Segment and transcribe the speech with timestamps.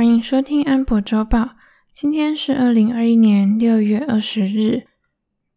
[0.00, 1.56] 欢迎收听安博周报。
[1.92, 4.86] 今天是二零二一年六月二十日。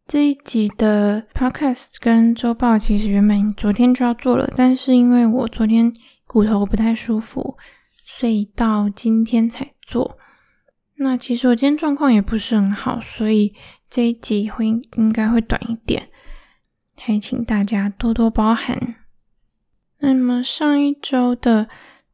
[0.05, 5.93] 这一集的 Podcast 跟周报其实原本昨天就要做了，但是因为我昨天
[6.27, 7.57] 骨头不太舒服，
[8.05, 10.17] 所以到今天才做。
[10.95, 13.55] 那其实我今天状况也不是很好，所以
[13.89, 16.09] 这一集会应该会短一点，
[16.97, 18.95] 还请大家多多包涵。
[19.99, 21.69] 那么上一周的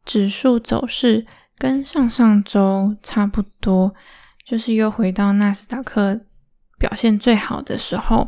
[0.05, 1.25] 指数走势
[1.59, 3.93] 跟上上周差不多，
[4.45, 6.21] 就是又回到纳斯达克
[6.79, 8.27] 表现最好的时候。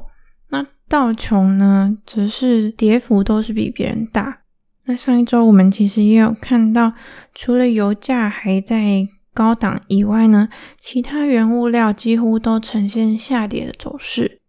[0.49, 4.41] 那道琼呢，则是跌幅都是比别人大。
[4.86, 6.94] 那上一周我们其实也有看到，
[7.34, 14.41] 除了油价还在高档以外呢，其他原物料几乎都呈现下跌的走势。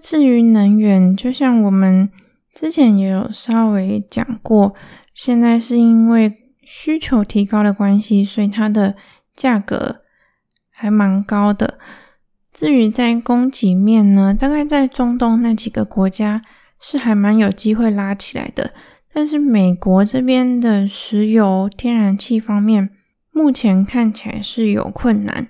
[0.00, 2.08] 至于能源，就像我们。
[2.52, 4.74] 之前也有稍微讲过，
[5.14, 8.94] 现在是因为需求提高的关系，所以它的
[9.34, 10.02] 价格
[10.70, 11.80] 还蛮高的。
[12.52, 16.40] 至于在供给面呢，大概在中东那几个国家
[16.80, 18.72] 是还蛮有机会拉起来的，
[19.12, 22.90] 但是美国这边的石油、天然气方面，
[23.32, 25.48] 目前看起来是有困难，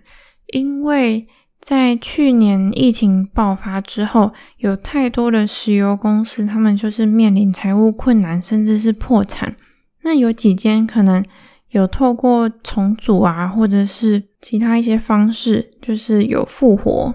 [0.55, 1.29] 因为。
[1.63, 9.55] 在去年疫情爆发之后，有太多的石油公司，他们就是面临财务困难，甚至是破产。
[10.03, 11.25] 那有几间可能
[11.71, 17.15] 有透过重组啊，或者是其他一些方式，就是有复活。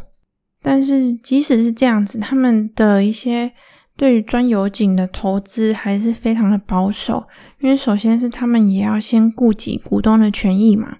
[0.62, 3.52] 但是即使是这样子，他们的一些
[3.96, 7.28] 对于钻油井的投资还是非常的保守，
[7.60, 10.98] 因为首先是他们也要先顾及股东的权益嘛。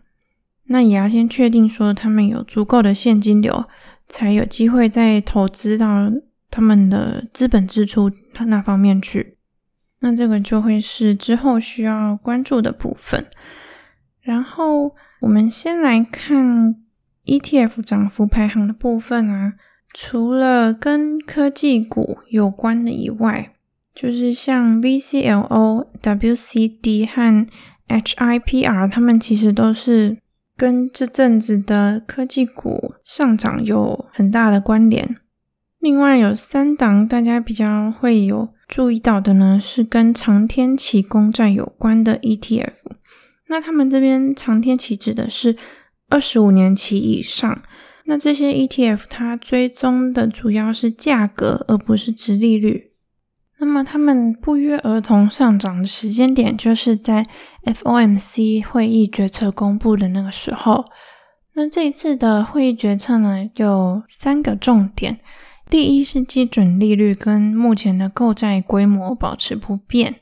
[0.68, 3.64] 那也要先确定说他们有足够的现金流，
[4.08, 6.12] 才有机会再投资到
[6.50, 8.12] 他们的资本支出
[8.48, 9.35] 那方面去。
[10.06, 13.26] 那这个就会是之后需要关注的部分。
[14.22, 16.76] 然后我们先来看
[17.26, 19.54] ETF 涨幅排行的部分啊，
[19.96, 23.54] 除了跟科技股有关的以外，
[23.96, 27.48] 就是像 VCLO、WCD 和
[27.88, 30.18] HIPR，他们其实都是。
[30.58, 35.18] 跟这阵子的科技股上涨有很大的关联。
[35.80, 42.74] 另外有三档大家比较会有注意到的呢，是跟长天期公债有关的 ETF。
[43.48, 45.56] 那他们这边长天期指的是
[46.10, 47.62] 二十五年期以上。
[48.06, 52.92] 那这些 ETF 它追踪的主要是价格，而不是殖利率。
[53.58, 57.26] 那么，他们不约而同上涨的时间点，就是在
[57.64, 60.84] FOMC 会议决策公布的那个时候。
[61.54, 65.18] 那这一次的会议决策呢，有三个重点：
[65.70, 70.14] 第一是基准利率跟目前的购债规模保持不变；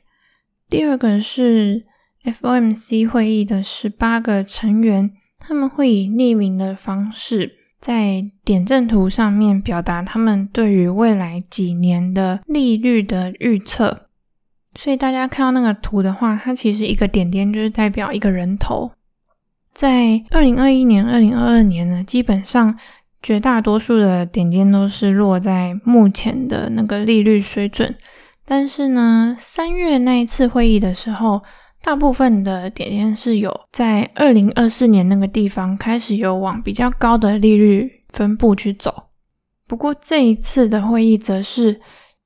[0.70, 1.86] 第二个是
[2.24, 7.58] FOMC 会议的十八个成员，他们会以匿名的方式。
[7.82, 14.08] 在点阵图上面表达他们对于未来几年的利率的预测，
[14.74, 18.94] 所以大家看到那个图的话，它其实一个点点就是代表一个人头。
[19.74, 22.80] 在二零二一年、二零二二年呢，基本上
[23.24, 27.96] 绝大多数的点点都是落在目前的那个利率水准，
[28.46, 31.42] 但是呢，三月那一次会议的时候。
[31.86, 39.10] 大部分的点点是有在二零二四年那个地方开始有往比较高的利率分布去走，
[39.68, 41.82] 不过这一次的会议则是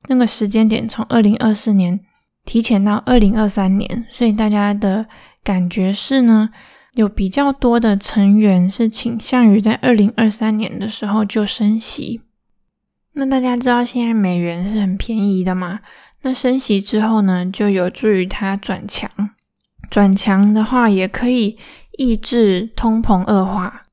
[0.09, 1.99] 那个时间点从二零二四年
[2.45, 5.07] 提前到二零二三年，所以大家的
[5.43, 6.51] 感觉是呢，
[6.97, 12.21] 有比较多的成员是倾向于在二零二三年的时候就升息。
[13.13, 15.79] 那大家知道现在美元是很便宜的嘛？
[16.23, 19.09] 那升息之后呢，就有助于它转强。
[19.89, 21.57] 转强的话，也可以
[21.97, 23.83] 抑制通膨恶化。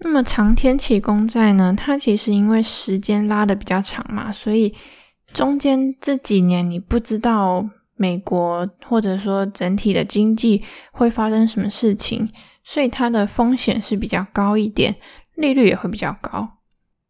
[0.00, 1.72] 那么长天启公债呢？
[1.76, 4.74] 它其实因为时间拉得比较长嘛，所以
[5.32, 7.68] 中间这几年你不知道
[8.00, 12.26] 美国或者说整体的经济会发生什么事情，
[12.64, 14.96] 所以它的风险是比较高一点，
[15.34, 16.48] 利率也会比较高。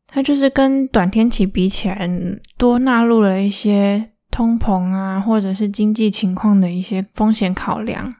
[0.09, 2.11] 它就是跟短天期比起来，
[2.59, 8.17] 多纳入了一些通膨啊，或者是经济情况的一些风险考量。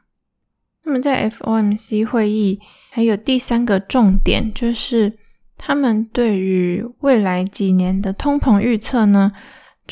[0.85, 5.17] 那么在 FOMC 会议还有第三个重点，就是
[5.57, 9.33] 他们对于未来几年的通膨预测呢，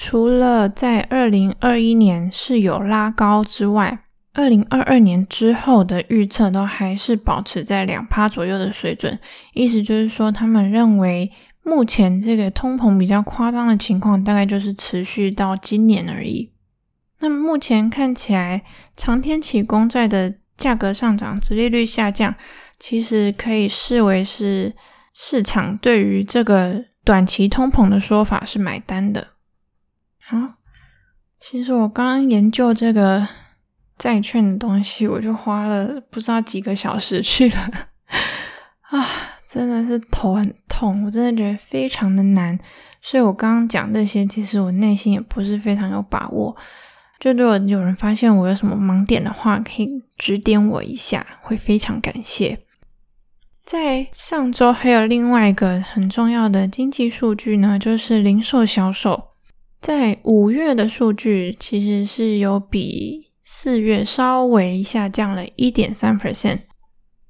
[0.01, 3.99] 除了在二零二一年是有拉高之外，
[4.31, 9.19] 二零二二年之后的预测都还是保持在两趴左右的水准。
[9.53, 11.29] 意思就是说，他们认为
[11.63, 16.53] 目前这个通膨比较夸张的情况，大概就是持续到今年而已。
[17.19, 18.63] 那目前看起来，
[18.95, 22.33] 长天期公债的价格上涨，殖利率下降，
[22.79, 24.73] 其实可以视为是
[25.13, 29.27] 市场对于这个短期通膨的说法是买单的。
[30.29, 30.37] 好，
[31.39, 33.27] 其实我刚刚研究这个
[33.97, 37.57] 债券的东西，我就花了不知道几个小时去了
[38.91, 39.07] 啊，
[39.47, 42.55] 真的是头很痛，我真的觉得非常的难。
[43.01, 46.55] 所以我刚刚讲这些，其实我内心也不是非常有把握。
[47.19, 52.59] 就如果有人发现我有什么盲点的话，可以指点我一下，会非常感谢。
[53.65, 59.29] 在上周还有另外一个很重要的经济数据呢，就是零售销售。
[59.81, 66.59] 在五月的数据其实是有比四月稍微下降了一点三 percent，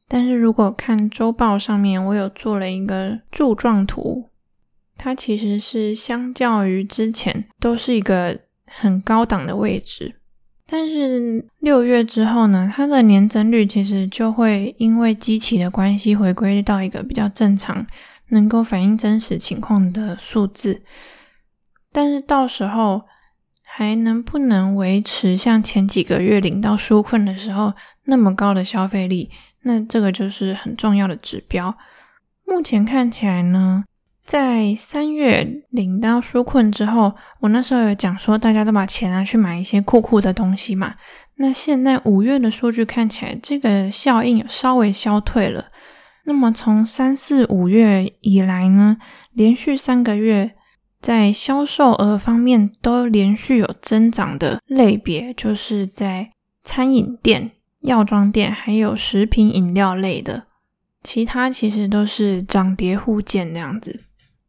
[0.07, 4.29] 但是如果看周报上面，我有做了一个柱状图，
[4.97, 8.39] 它其实是相较于之前都是一个。
[8.71, 10.13] 很高档的位置，
[10.67, 17.83] 但是六月之后呢，它的年增率其实就会因为基期的关系回归到一个比较正常，
[18.27, 20.83] 能够反映真实情况的数字。
[21.91, 23.03] 但是到时候
[23.63, 27.73] 还能不能维持像前几个月领到纾困的时候
[28.05, 29.29] 那么高的消费力，
[29.63, 31.77] 那这个就是很重要的指标。
[32.45, 33.83] 目前看起来呢。
[34.25, 40.93] 在三月领到纾困之后，我那时候有讲说，大家都把钱拿去买一些酷酷的东西嘛。
[41.37, 45.71] 那现在五月的数据看起来，这个效应稍微消退了。
[46.25, 48.97] 那么从三四五月以来呢，
[49.33, 50.51] 连续三个月
[51.01, 56.31] 在销售额方面都连续有增长的类别，就是在
[56.63, 57.51] 餐饮店、
[57.81, 60.47] 药妆店还有食品饮料类的，
[61.03, 64.01] 其他其实都是涨跌互见这样子。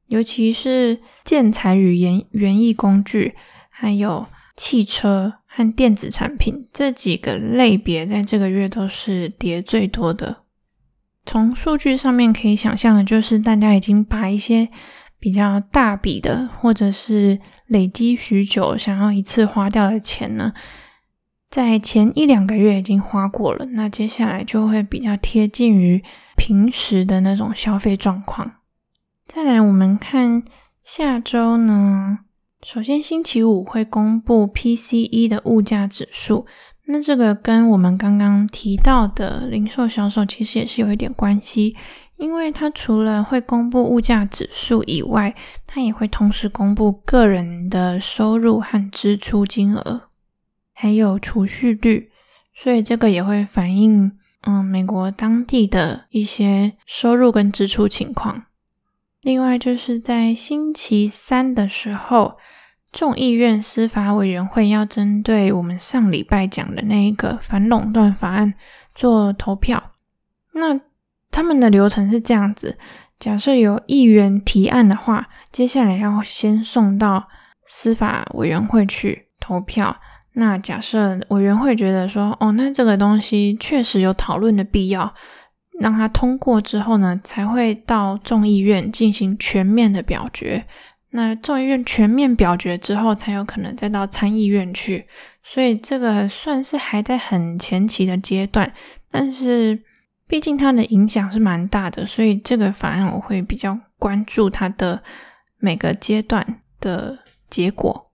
[0.09, 3.37] 尤其是建材与园园艺工具，
[3.69, 4.27] 还有
[4.57, 10.39] 汽车和电子产品这几个类别，在这个月都是跌最多的。
[11.25, 14.69] 从数据上面可以想象的，就是大家已经把一些
[15.21, 20.53] 比较大笔的，或者是累积许久想要一次花掉的钱呢，
[21.49, 23.67] 在前一两个月已经花过了。
[23.73, 26.03] 那接下来就会比较贴近于
[26.37, 28.57] 平时的那种消费状况。
[29.27, 30.43] 再来，我们看
[30.83, 32.21] 下周呢。
[32.63, 36.45] 首先，星期五会公布 PCE 的物价指数，
[36.87, 41.75] 那这个跟我们刚刚提到的零售销售其实也是有一点关系，
[42.21, 45.35] 因为它除了会公布物价指数以外，
[45.67, 50.03] 它也会同时公布个人的收入和支出金额，
[50.75, 52.11] 还有储蓄率，
[52.55, 58.45] 所以这个也会反映嗯美国当地的一些收入跟支出情况。
[59.23, 62.37] 另外，就是在星期三的时候，
[62.93, 68.53] 众议院司法委员会要针对我们上礼拜讲的那一个反垄断法案
[68.95, 69.93] 做投票。
[70.53, 70.79] 那
[71.31, 72.77] 他们的流程是这样子：
[73.19, 77.29] 假设有议员提案的话，接下来要先送到
[77.67, 79.97] 司法委员会去投票。
[80.35, 85.15] 那假设委员会觉得说，哦，那这个东西确实有讨论的必要。
[85.81, 90.63] 让它通过之后呢，才会到众议院进行全面的表决。
[91.13, 95.07] 那众议院全面表决之后，才有可能再到参议院去。
[95.43, 98.71] 所以这个算是还在很前期的阶段，
[99.11, 99.83] 但是
[100.31, 105.03] 毕竟它的影响是蛮大的，所以这个法案我会比较关注它的
[105.59, 107.19] 每个阶段的
[107.51, 108.13] 结果。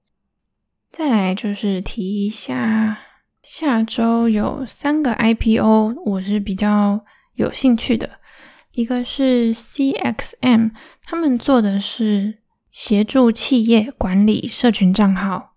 [0.91, 2.99] 再来就是提一下，
[3.43, 7.05] 下周有三个 IPO，我是比较。
[7.37, 8.13] 有兴趣的
[8.73, 10.71] 一个是 CXM，
[11.05, 12.39] 他们做的是
[12.71, 15.53] 协助企业管理社群账号，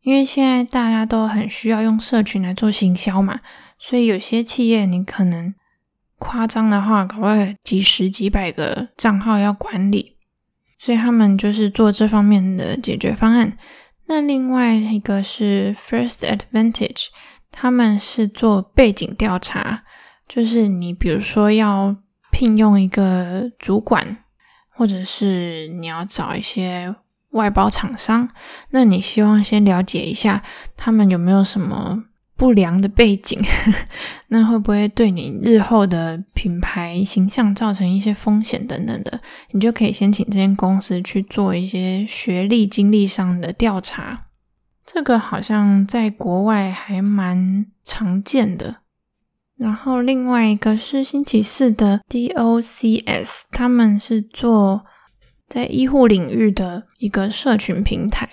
[0.00, 3.40] 因为现在大家都很需要用社群来做行销嘛，
[3.78, 5.54] 所以有些企业你可能
[6.22, 10.16] 夸张的话，搞不好几十几百个账号要管理，
[10.78, 13.58] 所以他们就是做这方面的解决方案。
[14.06, 17.06] 那另外一个是 First Advantage，
[17.50, 19.82] 他们是做背景调查。
[20.28, 21.96] 就是你，比如说要
[22.30, 24.18] 聘用一个主管，
[24.74, 26.94] 或者是你要找一些
[27.30, 28.28] 外包厂商，
[28.70, 30.42] 那你希望先了解一下
[30.76, 32.04] 他们有没有什么
[32.42, 33.40] 不良的背景，
[34.26, 39.20] 那会不会对你日后的品牌形象造成一些风险等等的，
[39.52, 44.26] 你就可以先请这间公司去做一些学历、经历上的调查。
[44.84, 48.78] 这个好像在国外还蛮常见的。
[49.56, 54.84] 然后另外一个是星期四的 DOCS，他们是做
[55.46, 58.28] 在医护领域的一个社群平台，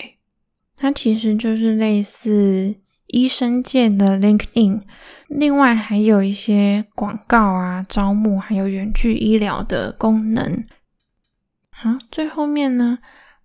[0.76, 2.76] 它其实就是类似
[3.10, 4.82] 医生界的 LinkedIn，
[5.28, 10.64] 另外还有一些广告啊、招募，还有远距医疗的功能。
[11.72, 13.00] 好，最后面呢，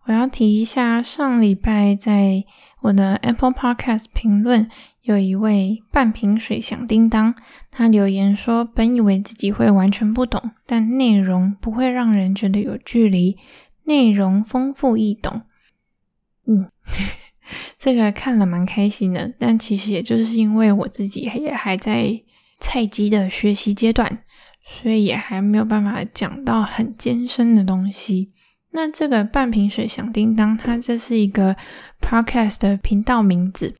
[0.04, 2.44] 我要提一下，上礼拜在
[2.83, 4.68] 我的 Apple Podcast 评论，
[5.02, 7.35] 有一位半瓶水响叮当，
[7.71, 13.38] 他留言说，本以为自己会完全不懂，但内容不会让人觉得有距离，
[13.85, 15.42] 内容丰富易懂。
[16.47, 16.68] 嗯。
[17.78, 22.22] 这个看了蛮开心的，但其实也就是因为我自己也还在
[22.60, 24.20] 菜鸡的学习阶段，
[24.82, 28.32] 所以也还没有办法讲到很艰深的东西。
[28.72, 31.54] 那这个半瓶水响叮当，它这是一个
[32.00, 33.74] podcast 的频道名字。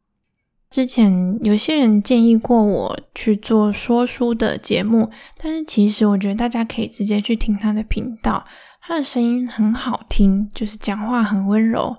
[0.71, 5.09] 之前有些人建议过我去做说书的节目，
[5.41, 8.45] 但是其实我觉得大家可以直接去听他的频道，
[8.81, 11.97] 他的声音很好听，就是讲话很温柔。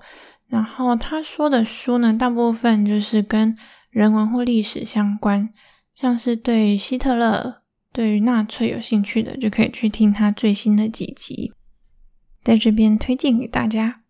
[0.48, 3.56] 然后他说的书呢，大部分就是跟
[3.90, 5.50] 人文或历史相关，
[5.94, 7.62] 像是对希特勒、
[7.92, 11.52] 对于纳粹有兴趣的，就可以去听他最新的几集，
[12.44, 14.02] 在这边推荐给大家。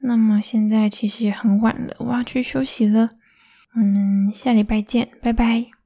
[0.00, 3.12] 那么现在其实也很晚了，我要去休息了。
[3.74, 5.81] 我们下礼拜见，拜拜。